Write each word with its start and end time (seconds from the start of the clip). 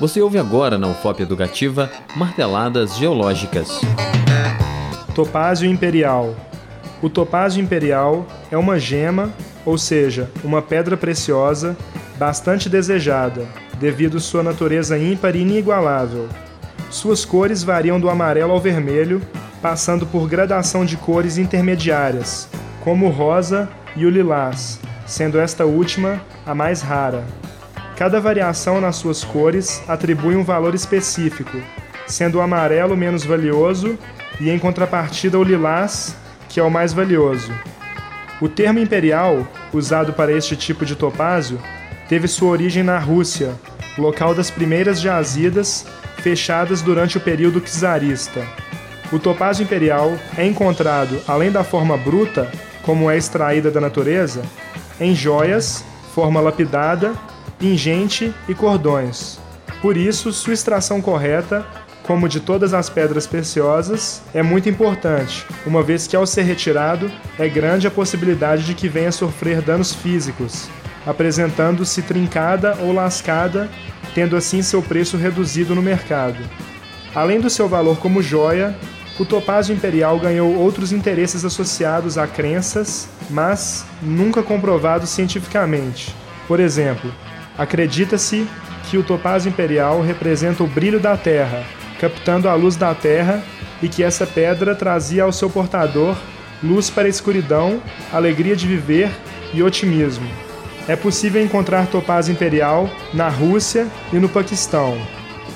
Você 0.00 0.20
ouve 0.20 0.38
agora 0.38 0.76
na 0.76 0.88
UFOP 0.88 1.22
Educativa 1.22 1.90
Marteladas 2.16 2.96
Geológicas. 2.96 3.80
Topázio 5.14 5.70
Imperial. 5.70 6.34
O 7.00 7.08
topázio 7.08 7.62
imperial 7.62 8.26
é 8.50 8.56
uma 8.56 8.78
gema, 8.78 9.32
ou 9.64 9.78
seja, 9.78 10.30
uma 10.42 10.60
pedra 10.60 10.96
preciosa, 10.96 11.76
bastante 12.18 12.68
desejada, 12.68 13.46
devido 13.78 14.18
sua 14.18 14.42
natureza 14.42 14.98
ímpar 14.98 15.36
e 15.36 15.42
inigualável. 15.42 16.28
Suas 16.90 17.24
cores 17.24 17.62
variam 17.62 18.00
do 18.00 18.08
amarelo 18.10 18.52
ao 18.52 18.60
vermelho, 18.60 19.22
passando 19.62 20.06
por 20.06 20.28
gradação 20.28 20.84
de 20.84 20.96
cores 20.96 21.38
intermediárias, 21.38 22.48
como 22.82 23.06
o 23.06 23.10
rosa 23.10 23.68
e 23.94 24.04
o 24.06 24.10
lilás, 24.10 24.80
sendo 25.06 25.38
esta 25.38 25.64
última 25.64 26.20
a 26.46 26.54
mais 26.54 26.80
rara. 26.80 27.24
Cada 27.96 28.20
variação 28.20 28.80
nas 28.80 28.96
suas 28.96 29.22
cores 29.22 29.80
atribui 29.86 30.34
um 30.34 30.42
valor 30.42 30.74
específico, 30.74 31.56
sendo 32.08 32.38
o 32.38 32.40
amarelo 32.40 32.96
menos 32.96 33.24
valioso 33.24 33.96
e, 34.40 34.50
em 34.50 34.58
contrapartida, 34.58 35.38
o 35.38 35.44
lilás, 35.44 36.16
que 36.48 36.58
é 36.58 36.62
o 36.62 36.70
mais 36.70 36.92
valioso. 36.92 37.52
O 38.40 38.48
termo 38.48 38.80
imperial, 38.80 39.46
usado 39.72 40.12
para 40.12 40.32
este 40.32 40.56
tipo 40.56 40.84
de 40.84 40.96
topázio, 40.96 41.58
teve 42.08 42.26
sua 42.26 42.50
origem 42.50 42.82
na 42.82 42.98
Rússia, 42.98 43.54
local 43.96 44.34
das 44.34 44.50
primeiras 44.50 45.00
jazidas 45.00 45.86
fechadas 46.18 46.82
durante 46.82 47.16
o 47.16 47.20
período 47.20 47.60
czarista. 47.60 48.44
O 49.12 49.20
topázio 49.20 49.62
imperial 49.62 50.12
é 50.36 50.44
encontrado, 50.44 51.20
além 51.28 51.52
da 51.52 51.62
forma 51.62 51.96
bruta, 51.96 52.50
como 52.82 53.08
é 53.08 53.16
extraída 53.16 53.70
da 53.70 53.80
natureza, 53.80 54.42
em 55.00 55.14
joias, 55.14 55.84
forma 56.12 56.40
lapidada 56.40 57.12
pingente 57.58 58.32
e 58.48 58.54
cordões. 58.54 59.38
Por 59.80 59.96
isso, 59.96 60.32
sua 60.32 60.54
extração 60.54 61.00
correta, 61.00 61.66
como 62.02 62.28
de 62.28 62.40
todas 62.40 62.74
as 62.74 62.88
pedras 62.88 63.26
preciosas, 63.26 64.22
é 64.34 64.42
muito 64.42 64.68
importante, 64.68 65.46
uma 65.66 65.82
vez 65.82 66.06
que 66.06 66.14
ao 66.16 66.26
ser 66.26 66.42
retirado, 66.42 67.10
é 67.38 67.48
grande 67.48 67.86
a 67.86 67.90
possibilidade 67.90 68.64
de 68.64 68.74
que 68.74 68.88
venha 68.88 69.10
sofrer 69.10 69.62
danos 69.62 69.94
físicos, 69.94 70.68
apresentando-se 71.06 72.02
trincada 72.02 72.76
ou 72.80 72.92
lascada, 72.92 73.70
tendo 74.14 74.36
assim 74.36 74.62
seu 74.62 74.82
preço 74.82 75.16
reduzido 75.16 75.74
no 75.74 75.82
mercado. 75.82 76.38
Além 77.14 77.40
do 77.40 77.48
seu 77.48 77.68
valor 77.68 77.98
como 77.98 78.22
joia, 78.22 78.76
o 79.18 79.24
topázio 79.24 79.74
imperial 79.74 80.18
ganhou 80.18 80.54
outros 80.56 80.92
interesses 80.92 81.44
associados 81.44 82.18
a 82.18 82.26
crenças, 82.26 83.08
mas 83.30 83.86
nunca 84.02 84.42
comprovados 84.42 85.10
cientificamente. 85.10 86.14
Por 86.48 86.58
exemplo, 86.58 87.12
Acredita-se 87.56 88.46
que 88.90 88.98
o 88.98 89.02
topázio 89.02 89.48
imperial 89.48 90.02
representa 90.02 90.62
o 90.62 90.66
brilho 90.66 91.00
da 91.00 91.16
terra, 91.16 91.64
captando 92.00 92.48
a 92.48 92.54
luz 92.54 92.76
da 92.76 92.94
terra, 92.94 93.42
e 93.82 93.88
que 93.88 94.02
essa 94.02 94.26
pedra 94.26 94.74
trazia 94.74 95.24
ao 95.24 95.32
seu 95.32 95.50
portador 95.50 96.16
luz 96.62 96.88
para 96.88 97.04
a 97.04 97.10
escuridão, 97.10 97.82
alegria 98.12 98.56
de 98.56 98.66
viver 98.66 99.10
e 99.52 99.62
otimismo. 99.62 100.26
É 100.88 100.96
possível 100.96 101.42
encontrar 101.42 101.86
topázio 101.86 102.32
imperial 102.32 102.88
na 103.12 103.28
Rússia 103.28 103.86
e 104.12 104.16
no 104.16 104.28
Paquistão. 104.28 104.96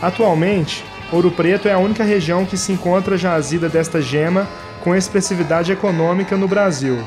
Atualmente, 0.00 0.84
Ouro 1.12 1.30
Preto 1.30 1.68
é 1.68 1.72
a 1.72 1.78
única 1.78 2.02
região 2.02 2.44
que 2.44 2.56
se 2.56 2.72
encontra 2.72 3.16
jazida 3.16 3.68
desta 3.68 4.00
gema 4.00 4.48
com 4.82 4.94
expressividade 4.94 5.72
econômica 5.72 6.36
no 6.36 6.48
Brasil. 6.48 6.98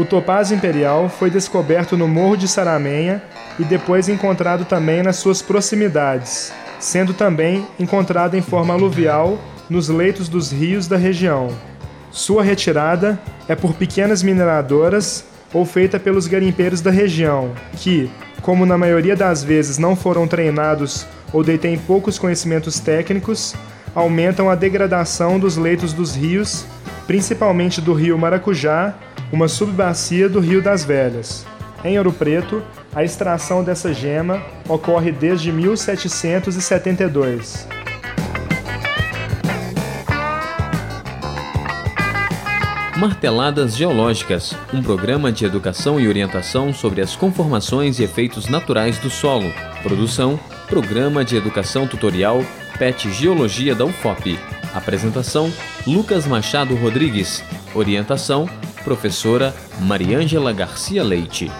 O 0.00 0.04
topázio 0.06 0.56
imperial 0.56 1.10
foi 1.10 1.28
descoberto 1.28 1.94
no 1.94 2.08
Morro 2.08 2.34
de 2.34 2.48
Saramenha 2.48 3.22
e 3.58 3.64
depois 3.64 4.08
encontrado 4.08 4.64
também 4.64 5.02
nas 5.02 5.16
suas 5.16 5.42
proximidades, 5.42 6.54
sendo 6.78 7.12
também 7.12 7.66
encontrado 7.78 8.34
em 8.34 8.40
forma 8.40 8.72
aluvial 8.72 9.38
nos 9.68 9.90
leitos 9.90 10.26
dos 10.26 10.50
rios 10.50 10.88
da 10.88 10.96
região. 10.96 11.54
Sua 12.10 12.42
retirada 12.42 13.20
é 13.46 13.54
por 13.54 13.74
pequenas 13.74 14.22
mineradoras 14.22 15.26
ou 15.52 15.66
feita 15.66 16.00
pelos 16.00 16.26
garimpeiros 16.26 16.80
da 16.80 16.90
região, 16.90 17.50
que, 17.74 18.10
como 18.40 18.64
na 18.64 18.78
maioria 18.78 19.14
das 19.14 19.44
vezes 19.44 19.76
não 19.76 19.94
foram 19.94 20.26
treinados 20.26 21.06
ou 21.30 21.44
detêm 21.44 21.76
poucos 21.76 22.18
conhecimentos 22.18 22.80
técnicos, 22.80 23.54
aumentam 23.94 24.48
a 24.48 24.54
degradação 24.54 25.38
dos 25.38 25.58
leitos 25.58 25.92
dos 25.92 26.16
rios, 26.16 26.64
principalmente 27.06 27.82
do 27.82 27.92
rio 27.92 28.16
Maracujá 28.16 28.94
uma 29.32 29.48
subbacia 29.48 30.28
do 30.28 30.38
Rio 30.40 30.62
das 30.62 30.84
Velhas. 30.84 31.46
Em 31.84 31.98
Ouro 31.98 32.12
Preto, 32.12 32.62
a 32.94 33.02
extração 33.04 33.64
dessa 33.64 33.94
gema 33.94 34.42
ocorre 34.68 35.12
desde 35.12 35.52
1772. 35.52 37.68
Marteladas 42.96 43.76
Geológicas, 43.76 44.56
um 44.74 44.82
programa 44.82 45.30
de 45.32 45.46
educação 45.46 45.98
e 45.98 46.06
orientação 46.06 46.74
sobre 46.74 47.00
as 47.00 47.16
conformações 47.16 47.98
e 47.98 48.02
efeitos 48.02 48.46
naturais 48.46 48.98
do 48.98 49.08
solo. 49.08 49.50
Produção: 49.82 50.38
Programa 50.68 51.24
de 51.24 51.34
Educação 51.34 51.86
Tutorial 51.86 52.44
PET 52.80 53.10
Geologia 53.10 53.74
da 53.74 53.84
UFOP. 53.84 54.38
Apresentação: 54.74 55.52
Lucas 55.86 56.26
Machado 56.26 56.74
Rodrigues. 56.74 57.44
Orientação: 57.74 58.48
professora 58.84 59.54
Mariângela 59.80 60.52
Garcia 60.52 61.02
Leite. 61.02 61.50